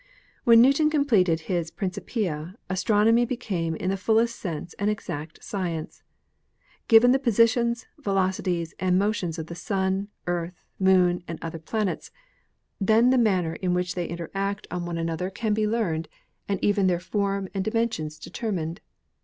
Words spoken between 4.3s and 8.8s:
sense an exact science. Given the posi tions, velocities